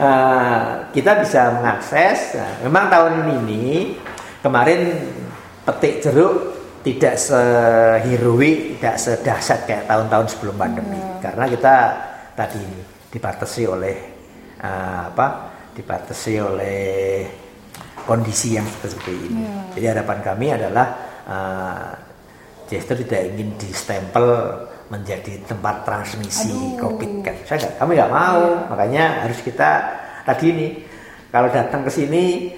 eh, 0.01 0.65
kita 0.95 1.13
bisa 1.21 1.41
mengakses. 1.61 2.39
Nah, 2.39 2.53
memang 2.69 2.85
tahun 2.89 3.13
ini 3.43 3.97
kemarin 4.41 4.81
petik 5.65 6.01
jeruk 6.01 6.35
tidak 6.81 7.21
seheroik, 7.21 8.81
tidak 8.81 8.97
sedahsyat 8.97 9.61
kayak 9.69 9.85
tahun-tahun 9.85 10.27
sebelum 10.33 10.57
pandemi. 10.57 11.01
Karena 11.21 11.45
kita 11.45 11.75
tadi 12.33 12.65
dibatasi 13.13 13.63
oleh 13.69 13.97
eh, 14.57 15.01
apa? 15.13 15.27
Dibatasi 15.77 16.33
oleh 16.41 16.81
kondisi 18.05 18.57
yang 18.57 18.67
seperti 18.67 19.13
ini. 19.13 19.45
Iya. 19.45 19.55
Jadi 19.77 19.87
harapan 19.97 20.19
kami 20.25 20.47
adalah 20.51 20.87
Jester 22.71 22.95
tidak 23.03 23.35
ingin 23.35 23.51
distempel 23.59 24.27
menjadi 24.91 25.39
tempat 25.47 25.87
transmisi 25.87 26.51
Aduh. 26.51 26.87
COVID 26.87 27.13
kan. 27.23 27.35
Saya 27.47 27.57
nggak, 27.67 27.73
kami 27.79 27.93
nggak 27.99 28.13
mau. 28.15 28.43
Iya. 28.43 28.67
Makanya 28.71 29.05
harus 29.27 29.39
kita 29.43 29.71
tadi 30.27 30.45
ini 30.51 30.67
kalau 31.31 31.47
datang 31.51 31.87
ke 31.87 31.91
sini 31.91 32.51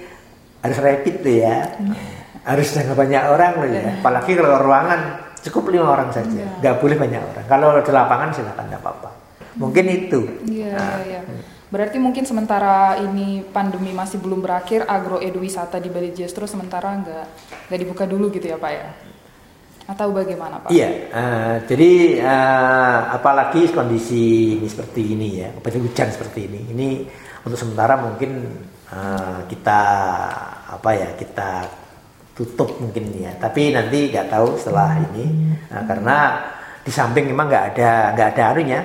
harus 0.61 0.77
rapid 0.81 1.15
tuh 1.21 1.35
ya. 1.41 1.57
Harus 2.43 2.75
jangan 2.75 2.97
banyak 2.97 3.23
orang 3.29 3.53
loh 3.61 3.69
ya. 3.69 3.81
Apalagi 4.01 4.31
kalau 4.35 4.59
ruangan 4.61 4.99
cukup 5.45 5.63
lima 5.73 5.87
orang 5.93 6.09
saja. 6.09 6.29
Iya. 6.29 6.49
Nggak 6.61 6.75
boleh 6.81 6.97
banyak 6.97 7.21
orang. 7.21 7.45
Kalau 7.45 7.67
di 7.81 7.91
lapangan 7.93 8.29
silakan 8.33 8.65
nggak 8.69 8.81
apa-apa. 8.81 9.09
Mungkin 9.53 9.85
itu. 9.85 10.21
Iya, 10.49 10.73
Nah, 10.73 10.97
iya, 11.05 11.21
iya. 11.21 11.52
Berarti 11.73 11.97
mungkin 11.97 12.21
sementara 12.21 13.01
ini 13.01 13.41
pandemi 13.49 13.89
masih 13.97 14.21
belum 14.21 14.45
berakhir, 14.45 14.85
agroeduwisata 14.85 15.81
di 15.81 15.89
Bali 15.89 16.13
Jestro 16.13 16.45
sementara 16.45 16.93
nggak 17.01 17.25
nggak 17.65 17.79
dibuka 17.81 18.05
dulu 18.05 18.29
gitu 18.29 18.45
ya 18.45 18.61
Pak 18.61 18.71
ya? 18.77 18.93
Atau 19.89 20.13
bagaimana 20.13 20.61
Pak? 20.61 20.69
Iya, 20.69 21.09
eh, 21.09 21.55
jadi 21.65 21.91
eh, 22.21 22.99
apalagi 23.17 23.73
kondisi 23.73 24.53
ini 24.61 24.69
seperti 24.69 25.17
ini 25.17 25.41
ya, 25.41 25.49
apalagi 25.49 25.81
hujan 25.81 26.13
seperti 26.13 26.45
ini, 26.45 26.61
ini 26.77 26.87
untuk 27.41 27.57
sementara 27.57 27.97
mungkin 27.97 28.53
eh, 28.93 29.39
kita 29.49 29.81
apa 30.77 30.89
ya 30.93 31.09
kita 31.17 31.65
tutup 32.37 32.69
mungkin 32.77 33.17
ya, 33.17 33.33
tapi 33.41 33.73
nanti 33.73 34.13
nggak 34.13 34.29
tahu 34.29 34.61
setelah 34.61 35.01
ini, 35.09 35.57
Nah, 35.73 35.81
karena 35.89 36.17
di 36.85 36.93
samping 36.93 37.25
memang 37.33 37.49
nggak 37.49 37.65
ada 37.73 38.13
nggak 38.13 38.29
ada 38.37 38.43
anunya, 38.53 38.81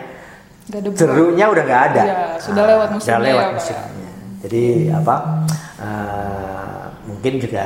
Ada 0.69 0.89
jeruknya 0.93 1.47
udah 1.49 1.63
nggak 1.65 1.83
ada, 1.93 2.03
Iya, 2.05 2.17
sudah 2.39 2.63
Ah, 2.63 2.69
lewat 2.69 2.87
sudah 2.87 2.97
musimnya 3.01 3.25
lewat 3.25 3.45
ya, 3.45 3.53
musimnya. 3.57 4.11
Jadi 4.39 4.63
apa? 4.93 5.15
eh, 5.79 6.83
mungkin 7.07 7.33
juga 7.39 7.65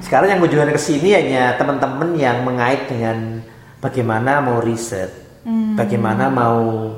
sekarang 0.00 0.28
yang 0.30 0.40
kunjungan 0.40 0.70
ke 0.70 0.80
sini 0.80 1.12
hanya 1.12 1.54
teman-teman 1.54 2.16
yang 2.16 2.40
mengait 2.40 2.88
dengan 2.88 3.44
bagaimana 3.78 4.40
mau 4.40 4.58
riset, 4.58 5.10
Hmm. 5.44 5.76
bagaimana 5.76 6.28
mau 6.28 6.88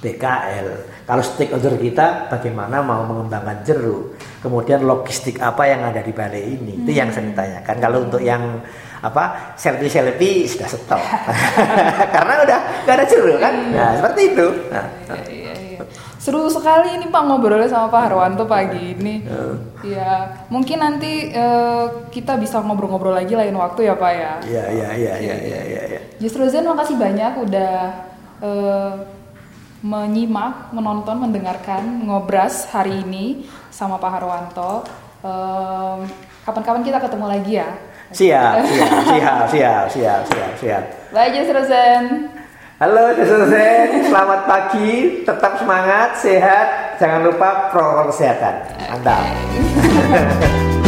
BKL. 0.00 0.68
Kalau 1.04 1.20
stakeholder 1.20 1.76
kita 1.76 2.28
bagaimana 2.28 2.80
mau 2.80 3.04
mengembangkan 3.04 3.60
jeruk, 3.60 4.16
kemudian 4.40 4.80
logistik 4.80 5.36
apa 5.36 5.68
yang 5.68 5.84
ada 5.84 6.00
di 6.00 6.12
balai 6.12 6.56
ini, 6.56 6.80
itu 6.80 6.90
yang 6.92 7.12
saya 7.12 7.28
tanyakan. 7.32 7.76
Kalau 7.76 7.98
untuk 8.04 8.20
yang 8.20 8.64
apa 9.04 9.52
selfie 9.60 9.92
selfie 9.92 10.48
sudah 10.48 10.68
stop, 10.68 11.02
karena 12.16 12.34
udah 12.40 12.58
nggak 12.88 12.96
ada 12.96 13.04
jeruk 13.04 13.36
kan, 13.36 13.52
nah 13.76 13.92
seperti 14.00 14.32
itu. 14.32 14.46
Nah, 14.72 14.86
Iya, 15.04 15.20
iya, 15.28 15.54
iya. 15.76 15.80
Seru 16.16 16.48
sekali 16.48 16.96
ini 16.96 17.12
Pak 17.12 17.22
ngobrolnya 17.28 17.68
sama 17.68 17.92
Pak 17.92 18.08
Harwanto 18.08 18.48
pagi 18.48 18.96
ini. 18.96 19.20
Iya, 19.84 20.48
mungkin 20.48 20.80
nanti 20.80 21.28
eh, 21.28 21.84
kita 22.08 22.40
bisa 22.40 22.64
ngobrol-ngobrol 22.64 23.12
lagi 23.12 23.36
lain 23.36 23.52
waktu 23.60 23.92
ya 23.92 23.94
Pak 24.00 24.12
ya. 24.16 24.32
Iya 24.40 24.64
iya 24.72 24.88
iya 24.96 25.14
iya 25.20 25.36
iya 25.36 25.60
iya. 25.68 25.82
Ya. 25.84 26.00
Justru 26.16 26.48
Zen 26.48 26.64
makasih 26.64 26.96
banyak 26.96 27.44
udah 27.44 27.76
eh, 28.40 28.92
menyimak, 29.84 30.72
menonton, 30.72 31.20
mendengarkan 31.20 32.08
ngobras 32.08 32.72
hari 32.72 33.04
ini 33.04 33.44
sama 33.68 34.00
Pak 34.00 34.10
Harwanto. 34.16 34.80
Kapan-kapan 36.48 36.84
kita 36.88 37.04
ketemu 37.04 37.26
lagi 37.28 37.52
ya. 37.60 37.68
Siap 38.12 38.54
siap 38.68 39.02
siap 39.08 39.42
siap 39.48 39.84
siap 39.88 40.20
siap 40.28 40.52
siap. 40.60 40.84
Bye 41.14 41.32
Justru 41.32 41.60
Zen. 41.64 42.34
Halo 42.74 43.14
Jason, 43.14 43.46
selamat 44.10 44.50
pagi, 44.50 45.22
tetap 45.22 45.56
semangat, 45.62 46.18
sehat, 46.18 46.98
jangan 46.98 47.22
lupa 47.22 47.70
protokol 47.70 48.10
kesehatan. 48.10 48.66
Mantap. 48.90 49.24